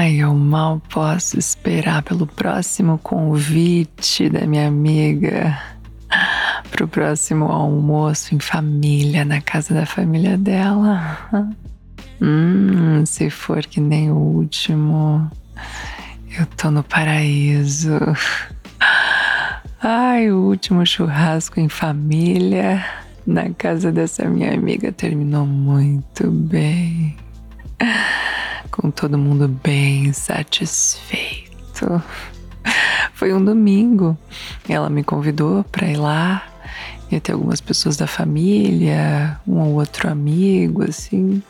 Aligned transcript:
Ai, 0.00 0.18
eu 0.18 0.32
mal 0.32 0.80
posso 0.90 1.36
esperar 1.40 2.04
pelo 2.04 2.24
próximo 2.24 2.98
convite 2.98 4.30
da 4.30 4.46
minha 4.46 4.68
amiga 4.68 5.58
para 6.70 6.84
o 6.84 6.88
próximo 6.88 7.46
almoço 7.46 8.32
em 8.32 8.38
família, 8.38 9.24
na 9.24 9.40
casa 9.40 9.74
da 9.74 9.84
família 9.84 10.38
dela. 10.38 11.18
Hum, 12.22 13.04
se 13.04 13.28
for 13.28 13.66
que 13.66 13.80
nem 13.80 14.08
o 14.08 14.14
último, 14.14 15.28
eu 16.38 16.46
tô 16.56 16.70
no 16.70 16.84
paraíso. 16.84 17.98
Ai, 19.82 20.30
o 20.30 20.44
último 20.44 20.86
churrasco 20.86 21.58
em 21.58 21.68
família 21.68 22.84
na 23.26 23.50
casa 23.50 23.90
dessa 23.90 24.28
minha 24.28 24.54
amiga 24.54 24.92
terminou 24.92 25.44
muito 25.44 26.30
bem 26.30 27.16
com 28.78 28.92
todo 28.92 29.18
mundo 29.18 29.48
bem 29.48 30.12
satisfeito. 30.12 32.00
Foi 33.12 33.34
um 33.34 33.44
domingo. 33.44 34.16
Ela 34.68 34.88
me 34.88 35.02
convidou 35.02 35.64
para 35.64 35.88
ir 35.88 35.96
lá. 35.96 36.44
Ia 37.10 37.20
ter 37.20 37.32
algumas 37.32 37.60
pessoas 37.60 37.96
da 37.96 38.06
família, 38.06 39.40
um 39.46 39.58
ou 39.58 39.74
outro 39.74 40.08
amigo, 40.08 40.84
assim. 40.84 41.42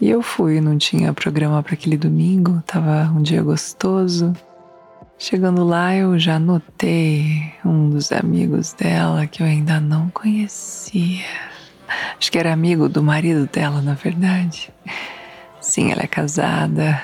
E 0.00 0.08
eu 0.08 0.22
fui, 0.22 0.60
não 0.60 0.78
tinha 0.78 1.12
programa 1.12 1.62
para 1.62 1.74
aquele 1.74 1.98
domingo, 1.98 2.62
tava 2.66 3.12
um 3.14 3.20
dia 3.20 3.42
gostoso. 3.42 4.32
Chegando 5.18 5.64
lá, 5.64 5.94
eu 5.96 6.18
já 6.18 6.38
notei 6.38 7.52
um 7.64 7.90
dos 7.90 8.12
amigos 8.12 8.72
dela 8.72 9.26
que 9.26 9.42
eu 9.42 9.46
ainda 9.46 9.80
não 9.80 10.08
conhecia. 10.10 11.26
Acho 12.18 12.30
que 12.30 12.38
era 12.38 12.52
amigo 12.52 12.88
do 12.88 13.02
marido 13.02 13.48
dela, 13.52 13.82
na 13.82 13.94
verdade. 13.94 14.72
Sim, 15.60 15.92
ela 15.92 16.02
é 16.02 16.06
casada. 16.06 17.00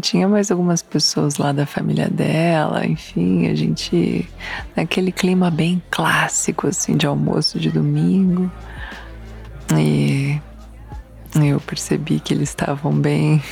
Tinha 0.00 0.28
mais 0.28 0.50
algumas 0.50 0.82
pessoas 0.82 1.38
lá 1.38 1.50
da 1.50 1.64
família 1.64 2.08
dela, 2.08 2.86
enfim, 2.86 3.46
a 3.48 3.54
gente 3.54 4.28
naquele 4.76 5.10
clima 5.10 5.50
bem 5.50 5.82
clássico 5.90 6.66
assim 6.66 6.96
de 6.96 7.06
almoço 7.06 7.58
de 7.58 7.70
domingo. 7.70 8.50
E 9.74 10.38
eu 11.34 11.58
percebi 11.60 12.20
que 12.20 12.34
eles 12.34 12.50
estavam 12.50 12.92
bem 12.92 13.42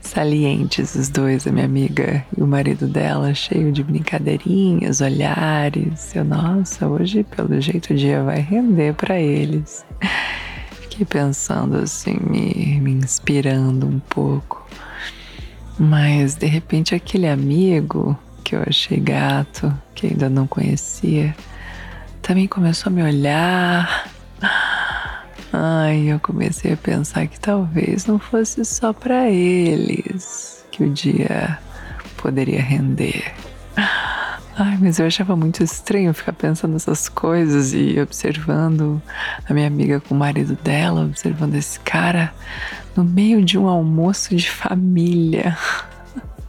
salientes 0.00 0.94
os 0.94 1.10
dois, 1.10 1.46
a 1.46 1.52
minha 1.52 1.66
amiga 1.66 2.24
e 2.36 2.42
o 2.42 2.46
marido 2.46 2.86
dela, 2.86 3.34
cheio 3.34 3.70
de 3.70 3.84
brincadeirinhas, 3.84 5.02
olhares. 5.02 6.16
Eu, 6.16 6.24
nossa, 6.24 6.88
hoje 6.88 7.24
pelo 7.24 7.60
jeito 7.60 7.92
o 7.92 7.96
dia 7.96 8.22
vai 8.22 8.40
render 8.40 8.94
para 8.94 9.20
eles 9.20 9.84
fiquei 10.98 11.06
pensando 11.06 11.76
assim, 11.76 12.16
me, 12.20 12.80
me 12.80 12.92
inspirando 12.92 13.86
um 13.86 14.00
pouco. 14.00 14.66
Mas 15.78 16.34
de 16.34 16.46
repente 16.46 16.94
aquele 16.94 17.28
amigo 17.28 18.18
que 18.42 18.56
eu 18.56 18.62
achei 18.66 18.98
gato, 18.98 19.72
que 19.94 20.08
ainda 20.08 20.28
não 20.28 20.46
conhecia, 20.46 21.36
também 22.20 22.48
começou 22.48 22.90
a 22.90 22.92
me 22.92 23.02
olhar. 23.02 24.10
Ai, 25.52 26.12
eu 26.12 26.18
comecei 26.18 26.72
a 26.72 26.76
pensar 26.76 27.26
que 27.28 27.38
talvez 27.38 28.06
não 28.06 28.18
fosse 28.18 28.64
só 28.64 28.92
para 28.92 29.30
eles 29.30 30.64
que 30.72 30.82
o 30.82 30.90
dia 30.90 31.58
poderia 32.16 32.60
render. 32.60 33.32
Ai, 34.60 34.76
mas 34.80 34.98
eu 34.98 35.06
achava 35.06 35.36
muito 35.36 35.62
estranho 35.62 36.12
ficar 36.12 36.32
pensando 36.32 36.72
nessas 36.72 37.08
coisas 37.08 37.72
e 37.72 38.00
observando 38.00 39.00
a 39.48 39.54
minha 39.54 39.68
amiga 39.68 40.00
com 40.00 40.16
o 40.16 40.18
marido 40.18 40.56
dela, 40.56 41.04
observando 41.04 41.54
esse 41.54 41.78
cara 41.78 42.34
no 42.96 43.04
meio 43.04 43.40
de 43.44 43.56
um 43.56 43.68
almoço 43.68 44.34
de 44.34 44.50
família. 44.50 45.56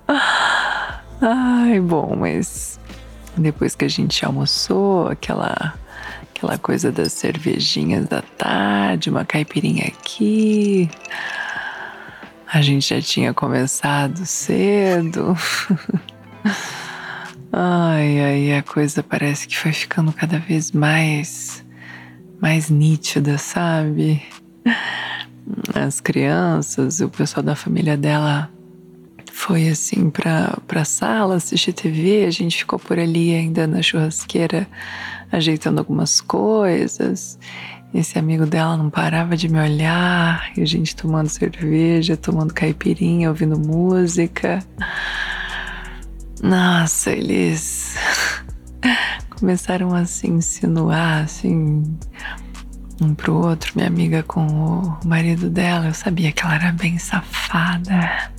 Ai, 1.22 1.80
bom, 1.80 2.16
mas 2.16 2.80
depois 3.38 3.75
que 3.75 3.86
a 3.86 3.90
gente 3.90 4.25
almoçou, 4.25 5.08
aquela 5.08 5.75
aquela 6.36 6.58
coisa 6.58 6.92
das 6.92 7.14
cervejinhas 7.14 8.08
da 8.08 8.24
tarde, 8.24 9.12
uma 9.12 9.24
caipirinha 9.24 9.86
aqui. 9.86 10.90
A 12.52 12.59
gente 12.64 12.90
já 12.90 13.00
tinha 13.00 13.36
começado 13.36 14.25
cedo. 14.25 15.38
Ai, 17.52 18.20
ai, 18.20 18.58
a 18.58 18.64
coisa 18.64 19.02
parece 19.02 19.48
que 19.48 19.58
foi 19.58 19.74
ficando 19.74 20.14
cada 20.14 20.38
vez 20.38 20.72
mais 20.72 21.66
mais 22.40 22.70
nítida, 22.70 23.38
sabe? 23.38 24.22
As 25.74 26.00
crianças, 26.00 27.02
o 27.02 27.10
pessoal 27.10 27.44
da 27.44 27.56
família 27.56 27.98
dela 27.98 28.50
foi 29.32 29.68
assim 29.68 30.10
pra, 30.10 30.58
pra 30.68 30.86
sala 30.86 31.36
assistir 31.36 31.74
TV, 31.74 32.26
a 32.26 32.32
gente 32.32 32.58
ficou 32.58 32.78
por 32.78 33.00
ali 33.00 33.34
ainda 33.34 33.66
na 33.66 33.81
churrasqueira 33.81 34.68
ajeitando 35.31 35.80
algumas 35.80 36.22
coisas. 36.22 37.40
Esse 37.94 38.20
amigo 38.20 38.46
dela 38.46 38.78
não 38.78 38.90
parava 38.90 39.36
de 39.36 39.50
me 39.50 39.60
olhar, 39.60 40.52
e 40.56 40.62
a 40.62 40.66
gente 40.66 40.96
tomando 40.96 41.28
cerveja, 41.28 42.16
tomando 42.16 42.54
caipirinha, 42.54 43.30
ouvindo 43.30 43.58
música. 43.60 44.64
Nossa, 46.41 47.11
eles 47.11 47.95
começaram 49.29 49.94
a 49.94 50.05
se 50.05 50.27
insinuar, 50.27 51.23
assim, 51.23 51.83
um 53.01 53.13
pro 53.13 53.35
outro. 53.35 53.73
Minha 53.75 53.88
amiga 53.88 54.23
com 54.23 54.45
o 54.47 55.00
marido 55.05 55.50
dela, 55.50 55.88
eu 55.88 55.94
sabia 55.94 56.31
que 56.31 56.44
ela 56.44 56.55
era 56.55 56.72
bem 56.72 56.97
safada. 56.97 58.31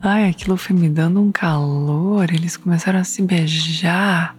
Ai, 0.00 0.28
aquilo 0.28 0.56
foi 0.56 0.76
me 0.76 0.88
dando 0.88 1.20
um 1.20 1.32
calor. 1.32 2.32
Eles 2.32 2.56
começaram 2.56 3.00
a 3.00 3.04
se 3.04 3.22
beijar, 3.22 4.36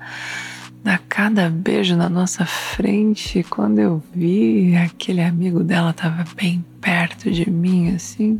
dar 0.83 0.99
cada 1.09 1.49
beijo 1.49 1.95
na 1.95 2.07
nossa 2.07 2.45
frente. 2.45 3.43
Quando 3.49 3.79
eu 3.79 4.03
vi, 4.13 4.75
aquele 4.77 5.21
amigo 5.21 5.63
dela 5.63 5.91
tava 5.91 6.23
bem 6.35 6.63
perto 6.79 7.29
de 7.31 7.49
mim, 7.49 7.93
assim. 7.95 8.39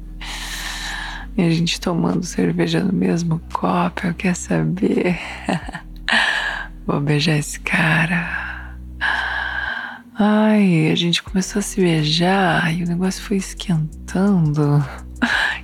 E 1.37 1.41
a 1.41 1.49
gente 1.49 1.81
tomando 1.81 2.23
cerveja 2.23 2.81
no 2.81 2.93
mesmo 2.93 3.41
copo, 3.51 4.07
eu 4.07 4.13
quer 4.13 4.35
saber? 4.35 5.19
Vou 6.87 7.01
beijar 7.01 7.37
esse 7.37 7.59
cara. 7.59 8.77
Ai, 10.17 10.89
a 10.91 10.95
gente 10.95 11.21
começou 11.21 11.59
a 11.59 11.63
se 11.63 11.81
beijar 11.81 12.73
e 12.73 12.83
o 12.83 12.87
negócio 12.87 13.21
foi 13.23 13.37
esquentando. 13.37 14.83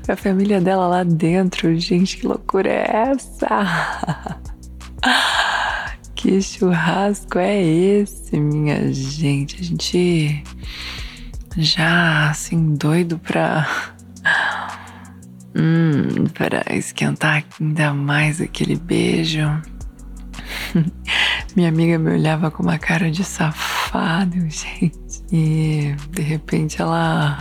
E 0.07 0.11
a 0.11 0.15
família 0.15 0.59
dela 0.59 0.87
lá 0.87 1.03
dentro, 1.03 1.77
gente, 1.77 2.17
que 2.17 2.25
loucura 2.25 2.69
é 2.69 3.11
essa? 3.11 3.47
Que 6.15 6.39
churrasco 6.39 7.39
é 7.39 7.63
esse, 7.63 8.39
minha 8.39 8.93
gente? 8.93 9.59
A 9.59 9.63
gente 9.63 10.43
já 11.57 12.29
assim 12.29 12.75
doido 12.75 13.17
pra 13.17 13.90
Hum, 15.55 16.27
para 16.33 16.63
esquentar 16.75 17.43
ainda 17.59 17.93
mais 17.93 18.39
aquele 18.39 18.75
beijo. 18.75 19.61
Minha 21.55 21.69
amiga 21.69 21.99
me 21.99 22.11
olhava 22.11 22.49
com 22.49 22.63
uma 22.63 22.79
cara 22.79 23.11
de 23.11 23.23
safado, 23.23 24.37
gente. 24.49 25.23
E 25.31 25.95
de 26.11 26.21
repente 26.21 26.81
ela 26.81 27.37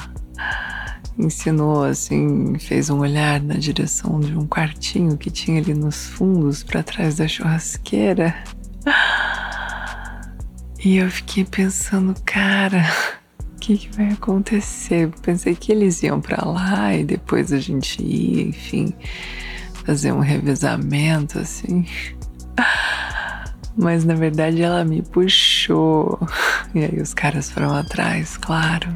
ensinou 1.19 1.85
assim, 1.85 2.59
fez 2.59 2.91
um 2.91 2.99
olhar 3.01 3.41
na 3.41 3.55
direção 3.55 4.19
de 4.21 4.37
um 4.37 4.47
quartinho 4.47 5.17
que 5.17 5.31
tinha 5.31 5.61
ali 5.61 5.75
nos 5.75 6.07
fundos 6.07 6.63
para 6.63 6.83
trás 6.83 7.17
da 7.17 7.29
churrasqueira. 7.29 8.35
E 10.83 10.97
eu 10.97 11.11
fiquei 11.11 11.45
pensando, 11.45 12.15
cara, 12.25 12.83
que, 13.77 13.89
que 13.89 13.97
vai 13.97 14.09
acontecer? 14.13 15.11
Pensei 15.23 15.55
que 15.55 15.71
eles 15.71 16.03
iam 16.03 16.21
para 16.21 16.45
lá 16.45 16.95
e 16.95 17.05
depois 17.05 17.53
a 17.53 17.59
gente 17.59 18.03
ia, 18.03 18.43
enfim, 18.43 18.93
fazer 19.85 20.13
um 20.13 20.19
revezamento 20.19 21.39
assim. 21.39 21.87
Mas 23.77 24.05
na 24.05 24.15
verdade 24.15 24.63
ela 24.63 24.85
me 24.85 25.03
puxou. 25.03 26.19
E 26.73 26.85
aí 26.85 27.01
os 27.01 27.13
caras 27.13 27.51
foram 27.51 27.75
atrás, 27.75 28.37
claro. 28.37 28.89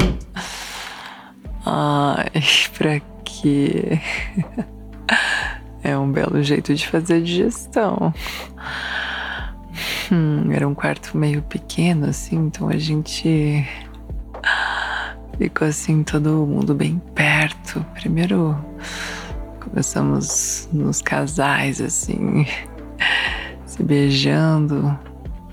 Ai, 1.67 2.31
pra 2.77 3.01
quê? 3.25 4.01
É 5.83 5.99
um 5.99 6.11
belo 6.11 6.43
jeito 6.43 6.75
de 6.75 6.89
fazer 6.89 7.21
digestão. 7.21 8.15
Hum, 10.11 10.51
era 10.51 10.67
um 10.67 10.75
quarto 10.75 11.15
meio 11.19 11.43
pequeno, 11.43 12.07
assim, 12.07 12.37
então 12.37 12.71
a 12.71 12.79
gente 12.79 13.69
ficou 15.39 15.67
assim, 15.69 16.03
todo 16.03 16.47
mundo 16.47 16.75
bem 16.75 17.01
perto. 17.15 17.85
Primeiro 17.95 18.57
começamos 19.61 20.69
nos 20.73 21.03
casais, 21.03 21.81
assim, 21.81 22.47
se 23.67 23.83
beijando. 23.83 24.97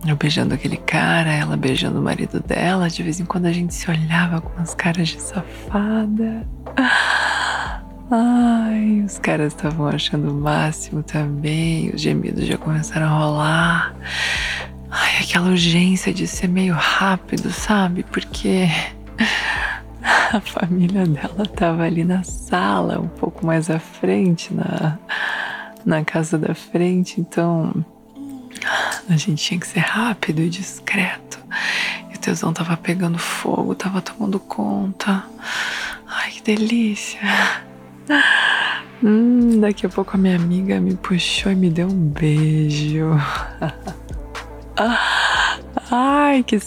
Eu 0.05 0.15
beijando 0.15 0.55
aquele 0.55 0.77
cara, 0.77 1.31
ela 1.31 1.55
beijando 1.55 1.99
o 1.99 2.03
marido 2.03 2.39
dela. 2.39 2.89
De 2.89 3.03
vez 3.03 3.19
em 3.19 3.25
quando 3.25 3.45
a 3.45 3.51
gente 3.51 3.73
se 3.73 3.89
olhava 3.89 4.41
com 4.41 4.49
umas 4.57 4.73
caras 4.73 5.09
de 5.09 5.21
safada. 5.21 6.47
Ai, 8.13 9.03
os 9.05 9.19
caras 9.19 9.53
estavam 9.53 9.87
achando 9.87 10.31
o 10.31 10.33
máximo 10.33 11.01
também. 11.01 11.91
Os 11.91 12.01
gemidos 12.01 12.45
já 12.45 12.57
começaram 12.57 13.07
a 13.07 13.09
rolar. 13.09 13.95
Ai, 14.89 15.19
aquela 15.21 15.49
urgência 15.49 16.13
de 16.13 16.27
ser 16.27 16.47
meio 16.47 16.73
rápido, 16.73 17.49
sabe? 17.51 18.03
Porque 18.03 18.67
a 20.33 20.39
família 20.39 21.05
dela 21.05 21.45
tava 21.45 21.83
ali 21.83 22.05
na 22.05 22.23
sala, 22.23 22.99
um 22.99 23.07
pouco 23.07 23.45
mais 23.45 23.69
à 23.69 23.79
frente, 23.79 24.53
na, 24.53 24.97
na 25.85 26.05
casa 26.05 26.37
da 26.37 26.55
frente. 26.55 27.19
Então 27.19 27.73
a 29.09 29.17
gente 29.17 29.43
tinha 29.43 29.59
que 29.59 29.67
ser 29.67 29.79
rápido 29.79 30.41
e 30.41 30.49
discreto. 30.49 31.39
E 32.11 32.15
o 32.15 32.19
tesão 32.19 32.53
tava 32.53 32.77
pegando 32.77 33.17
fogo, 33.17 33.75
tava 33.75 34.01
tomando 34.01 34.39
conta. 34.39 35.23
Ai, 36.07 36.31
que 36.31 36.41
delícia. 36.43 37.19
Hum, 39.03 39.59
daqui 39.59 39.83
a 39.87 39.89
pouco 39.89 40.11
a 40.13 40.17
minha 40.19 40.35
amiga 40.35 40.79
me 40.79 40.93
puxou 40.93 41.51
e 41.51 41.55
me 41.55 41.71
deu 41.71 41.87
um 41.87 42.09
beijo. 42.09 43.09
Ai, 45.89 46.43
que 46.43 46.59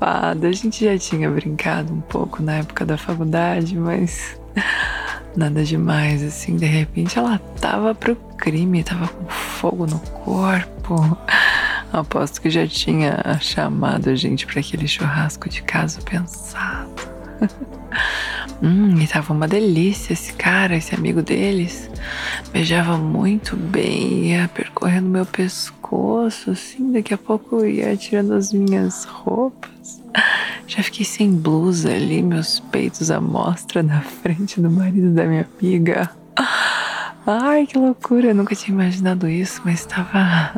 A 0.00 0.34
gente 0.52 0.84
já 0.84 0.96
tinha 0.96 1.30
brincado 1.30 1.92
um 1.92 2.00
pouco 2.00 2.42
na 2.42 2.56
época 2.56 2.86
da 2.86 2.96
faculdade, 2.96 3.76
mas 3.76 4.40
nada 5.36 5.62
demais, 5.62 6.22
assim. 6.22 6.56
De 6.56 6.66
repente 6.66 7.18
ela 7.18 7.38
tava 7.60 7.94
pro 7.94 8.16
crime, 8.36 8.82
tava 8.82 9.08
com 9.08 9.26
fogo 9.28 9.86
no 9.86 9.98
corpo. 10.00 11.18
Aposto 11.92 12.40
que 12.40 12.48
já 12.48 12.66
tinha 12.66 13.20
chamado 13.40 14.10
a 14.10 14.14
gente 14.14 14.46
para 14.46 14.60
aquele 14.60 14.86
churrasco 14.86 15.48
de 15.48 15.62
caso 15.62 16.00
pensado. 16.02 16.90
hum, 18.62 18.98
e 19.00 19.06
tava 19.06 19.32
uma 19.32 19.48
delícia 19.48 20.12
esse 20.12 20.32
cara, 20.32 20.76
esse 20.76 20.94
amigo 20.94 21.22
deles. 21.22 21.90
Beijava 22.52 22.96
muito 22.96 23.56
bem, 23.56 24.32
ia 24.32 24.48
percorrendo 24.48 25.08
meu 25.08 25.26
pescoço, 25.26 26.50
assim. 26.50 26.92
Daqui 26.92 27.14
a 27.14 27.18
pouco 27.18 27.64
ia 27.64 27.96
tirando 27.96 28.34
as 28.34 28.52
minhas 28.52 29.04
roupas. 29.04 30.02
Já 30.66 30.82
fiquei 30.82 31.04
sem 31.04 31.32
blusa 31.32 31.90
ali, 31.92 32.22
meus 32.22 32.60
peitos 32.60 33.10
à 33.10 33.20
mostra 33.20 33.82
na 33.82 34.00
frente 34.00 34.60
do 34.60 34.70
marido 34.70 35.12
da 35.12 35.24
minha 35.24 35.46
amiga. 35.58 36.10
Ai, 37.26 37.66
que 37.66 37.78
loucura, 37.78 38.28
eu 38.28 38.34
nunca 38.34 38.54
tinha 38.56 38.74
imaginado 38.74 39.28
isso, 39.28 39.60
mas 39.64 39.80
estava 39.80 40.52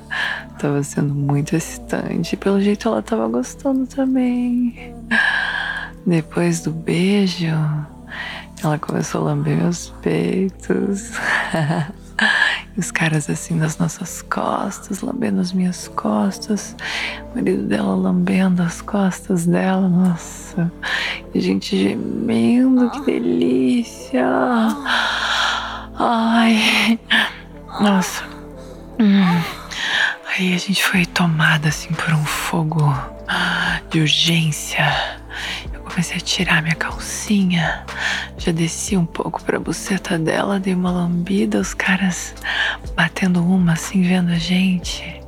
tava 0.58 0.82
sendo 0.82 1.12
muito 1.12 1.56
excitante. 1.56 2.36
Pelo 2.36 2.60
jeito 2.60 2.88
ela 2.88 3.00
estava 3.00 3.26
gostando 3.28 3.86
também. 3.86 4.94
Depois 6.06 6.60
do 6.60 6.70
beijo, 6.70 7.46
ela 8.62 8.78
começou 8.78 9.22
a 9.22 9.24
lamber 9.24 9.56
meus 9.56 9.90
peitos. 10.02 11.12
os 12.76 12.90
caras 12.90 13.28
assim 13.28 13.54
nas 13.54 13.78
nossas 13.78 14.22
costas, 14.22 15.00
lambendo 15.00 15.40
as 15.40 15.52
minhas 15.52 15.88
costas. 15.88 16.74
O 17.30 17.36
marido 17.36 17.64
dela 17.64 17.94
lambendo 17.94 18.62
as 18.62 18.80
costas 18.80 19.46
dela, 19.46 19.88
nossa. 19.88 20.70
E 21.34 21.38
a 21.38 21.42
gente 21.42 21.76
gemendo, 21.76 22.90
que 22.90 23.00
delícia. 23.02 24.26
Ai, 25.98 26.98
nossa. 27.80 28.24
Hum. 28.98 29.40
Aí 30.28 30.54
a 30.54 30.58
gente 30.58 30.82
foi 30.82 31.04
tomada 31.04 31.68
assim 31.68 31.92
por 31.92 32.12
um 32.14 32.24
fogo 32.24 32.94
de 33.90 34.00
urgência. 34.00 35.11
Comecei 35.92 36.16
a 36.16 36.20
tirar 36.20 36.62
minha 36.62 36.74
calcinha, 36.74 37.84
já 38.38 38.50
desci 38.50 38.96
um 38.96 39.04
pouco 39.04 39.42
pra 39.42 39.60
buceta 39.60 40.18
dela, 40.18 40.58
dei 40.58 40.74
uma 40.74 40.90
lambida, 40.90 41.60
os 41.60 41.74
caras 41.74 42.34
batendo 42.96 43.44
uma 43.44 43.74
assim, 43.74 44.02
vendo 44.02 44.32
a 44.32 44.38
gente. 44.38 45.20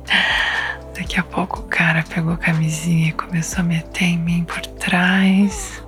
Daqui 0.95 1.19
a 1.19 1.23
pouco 1.23 1.59
o 1.59 1.63
cara 1.63 2.03
pegou 2.03 2.33
a 2.33 2.37
camisinha 2.37 3.09
e 3.09 3.11
começou 3.11 3.59
a 3.59 3.63
meter 3.63 4.05
em 4.05 4.17
mim 4.17 4.43
por 4.43 4.59
trás. 4.65 5.83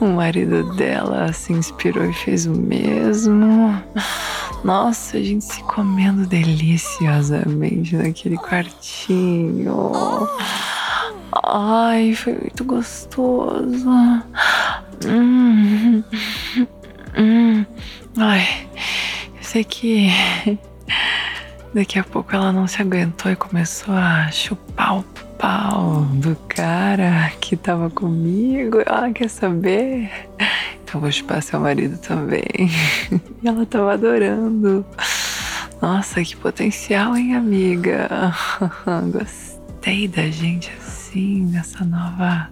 O 0.00 0.06
marido 0.06 0.74
dela 0.74 1.32
se 1.32 1.52
inspirou 1.52 2.10
e 2.10 2.12
fez 2.12 2.46
o 2.46 2.52
mesmo. 2.52 3.80
Nossa, 4.64 5.18
a 5.18 5.22
gente 5.22 5.44
se 5.44 5.62
comendo 5.62 6.26
deliciosamente 6.26 7.94
naquele 7.94 8.36
quartinho. 8.36 9.92
Ai, 11.52 12.14
foi 12.14 12.34
muito 12.34 12.62
gostoso. 12.62 13.90
Hum, 15.04 16.04
hum. 17.18 17.66
Ai, 18.16 18.46
eu 19.36 19.42
sei 19.42 19.64
que 19.64 20.12
daqui 21.74 21.98
a 21.98 22.04
pouco 22.04 22.36
ela 22.36 22.52
não 22.52 22.68
se 22.68 22.80
aguentou 22.80 23.32
e 23.32 23.36
começou 23.36 23.92
a 23.92 24.30
chupar 24.30 24.98
o 24.98 25.02
pau 25.38 26.02
do 26.12 26.36
cara 26.46 27.32
que 27.40 27.56
tava 27.56 27.90
comigo. 27.90 28.78
Ah, 28.86 29.10
quer 29.12 29.28
saber? 29.28 30.08
Então 30.84 31.00
vou 31.00 31.10
chupar 31.10 31.42
seu 31.42 31.58
marido 31.58 31.98
também. 31.98 32.70
e 33.42 33.48
ela 33.48 33.66
tava 33.66 33.94
adorando. 33.94 34.86
Nossa, 35.82 36.22
que 36.22 36.36
potencial, 36.36 37.16
hein, 37.16 37.34
amiga? 37.34 38.08
Gostei 39.12 39.59
da 39.80 40.30
gente 40.30 40.70
assim, 40.78 41.46
nessa 41.46 41.84
nova 41.84 42.50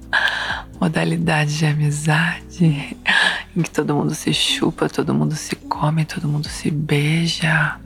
modalidade 0.80 1.58
de 1.58 1.66
amizade, 1.66 2.96
em 3.54 3.62
que 3.62 3.70
todo 3.70 3.94
mundo 3.94 4.14
se 4.14 4.32
chupa, 4.32 4.88
todo 4.88 5.14
mundo 5.14 5.36
se 5.36 5.54
come, 5.54 6.06
todo 6.06 6.26
mundo 6.26 6.48
se 6.48 6.70
beija, 6.70 7.76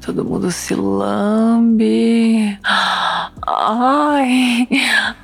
todo 0.00 0.24
mundo 0.24 0.50
se 0.50 0.74
lambe. 0.74 2.58
Ai, 3.46 4.66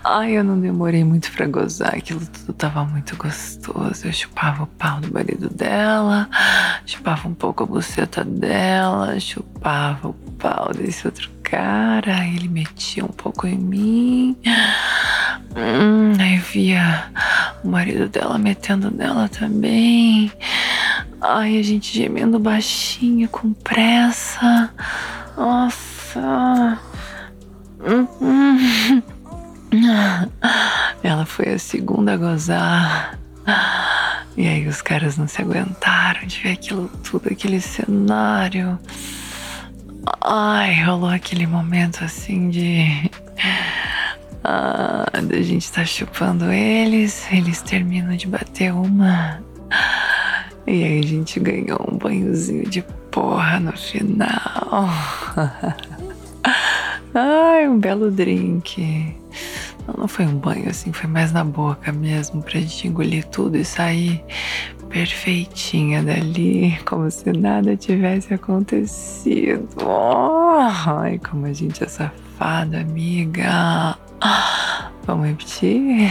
ai, 0.04 0.32
eu 0.32 0.44
não 0.44 0.60
demorei 0.60 1.02
muito 1.02 1.32
para 1.32 1.46
gozar, 1.46 1.94
aquilo 1.94 2.20
tudo 2.26 2.52
tava 2.52 2.84
muito 2.84 3.16
gostoso. 3.16 4.06
Eu 4.06 4.12
chupava 4.12 4.64
o 4.64 4.66
pau 4.66 5.00
do 5.00 5.12
marido 5.12 5.48
dela, 5.48 6.28
chupava 6.84 7.26
um 7.26 7.34
pouco 7.34 7.62
a 7.64 7.66
buceta 7.66 8.22
dela, 8.22 9.18
chupava 9.18 10.08
o 10.08 10.14
pau 10.38 10.70
desse 10.74 11.06
outro 11.06 11.37
cara, 11.50 12.26
ele 12.26 12.48
metia 12.48 13.04
um 13.04 13.08
pouco 13.08 13.46
em 13.46 13.56
mim. 13.56 14.36
Hum, 15.56 16.12
aí 16.20 16.36
via 16.38 17.10
o 17.64 17.68
marido 17.68 18.08
dela 18.08 18.38
metendo 18.38 18.90
nela 18.90 19.28
também. 19.28 20.30
Ai, 21.20 21.58
a 21.58 21.62
gente 21.62 21.96
gemendo 21.96 22.38
baixinho, 22.38 23.28
com 23.28 23.52
pressa. 23.52 24.70
Nossa. 25.36 26.78
Ela 31.02 31.24
foi 31.26 31.54
a 31.54 31.58
segunda 31.58 32.12
a 32.12 32.16
gozar. 32.16 33.18
E 34.36 34.46
aí 34.46 34.68
os 34.68 34.82
caras 34.82 35.16
não 35.16 35.26
se 35.26 35.40
aguentaram 35.40 36.26
de 36.26 36.40
ver 36.40 36.52
aquilo 36.52 36.88
tudo, 37.02 37.28
aquele 37.32 37.60
cenário. 37.60 38.78
Ai, 40.20 40.82
rolou 40.84 41.10
aquele 41.10 41.46
momento 41.46 42.04
assim 42.04 42.48
de. 42.50 43.10
Ah, 44.44 45.06
a 45.12 45.42
gente 45.42 45.70
tá 45.70 45.84
chupando 45.84 46.50
eles, 46.50 47.26
eles 47.30 47.60
terminam 47.60 48.16
de 48.16 48.26
bater 48.26 48.72
uma. 48.72 49.42
E 50.66 50.84
aí 50.84 51.00
a 51.00 51.06
gente 51.06 51.40
ganhou 51.40 51.86
um 51.90 51.96
banhozinho 51.98 52.68
de 52.68 52.82
porra 53.10 53.58
no 53.58 53.72
final. 53.76 54.88
Ai, 57.14 57.68
um 57.68 57.78
belo 57.78 58.10
drink. 58.10 59.16
Não, 59.88 60.02
não 60.02 60.08
foi 60.08 60.26
um 60.26 60.36
banho 60.36 60.68
assim, 60.68 60.92
foi 60.92 61.08
mais 61.08 61.32
na 61.32 61.42
boca 61.42 61.90
mesmo, 61.90 62.42
pra 62.42 62.60
gente 62.60 62.86
engolir 62.86 63.24
tudo 63.24 63.56
e 63.56 63.64
sair 63.64 64.22
perfeitinha 64.90 66.02
dali, 66.02 66.78
como 66.84 67.10
se 67.10 67.32
nada 67.32 67.76
tivesse 67.76 68.34
acontecido. 68.34 69.66
Oh, 69.82 70.58
ai, 70.60 71.18
como 71.18 71.46
a 71.46 71.52
gente 71.52 71.82
é 71.82 71.88
safada, 71.88 72.80
amiga. 72.80 73.98
Vamos 75.04 75.26
repetir? 75.26 76.10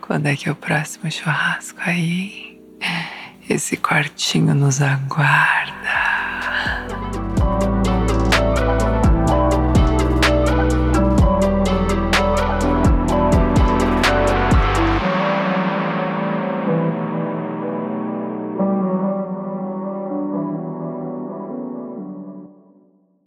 Quando 0.00 0.26
é 0.26 0.36
que 0.36 0.48
é 0.48 0.52
o 0.52 0.56
próximo 0.56 1.10
churrasco 1.10 1.78
aí? 1.84 2.60
Esse 3.48 3.76
quartinho 3.76 4.54
nos 4.54 4.82
aguarda. 4.82 6.11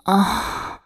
Ah. 0.07 0.79